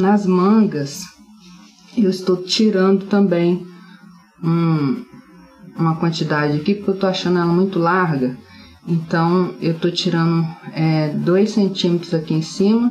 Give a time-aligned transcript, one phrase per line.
[0.00, 1.04] nas mangas,
[1.96, 3.66] eu estou tirando também
[4.42, 5.04] um,
[5.76, 8.36] uma quantidade aqui, porque eu estou achando ela muito larga.
[8.88, 10.46] Então, eu estou tirando
[11.22, 12.90] 2 é, centímetros aqui em cima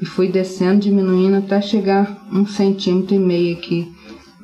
[0.00, 3.92] e fui descendo, diminuindo até chegar um centímetro e meio aqui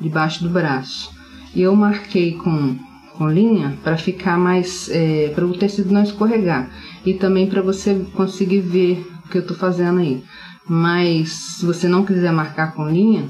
[0.01, 1.11] debaixo do braço.
[1.55, 2.77] E eu marquei com,
[3.17, 6.71] com linha para ficar mais, é, para o tecido não escorregar
[7.05, 10.23] e também para você conseguir ver o que eu estou fazendo aí.
[10.69, 13.29] Mas se você não quiser marcar com linha,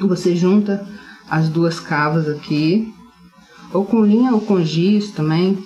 [0.00, 0.86] você junta
[1.28, 2.92] as duas cavas aqui,
[3.72, 5.58] ou com linha ou com giz também.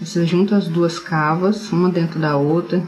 [0.00, 2.82] Você junta as duas cavas, uma dentro da outra,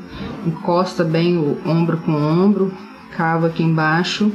[0.45, 2.75] encosta bem o ombro com o ombro,
[3.17, 4.33] cava aqui embaixo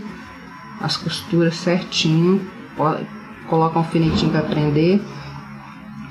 [0.81, 2.41] as costuras certinho,
[3.47, 4.99] coloca um alfinetinho para prender.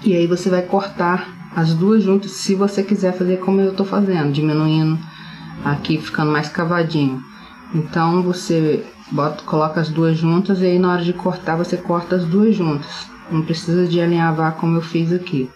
[0.05, 3.85] E aí você vai cortar as duas juntas se você quiser fazer como eu estou
[3.85, 4.99] fazendo, diminuindo
[5.65, 7.23] aqui, ficando mais cavadinho.
[7.75, 12.17] Então você bota, coloca as duas juntas e aí na hora de cortar você corta
[12.17, 13.09] as duas juntas.
[13.31, 15.49] Não precisa de alinhavar como eu fiz aqui.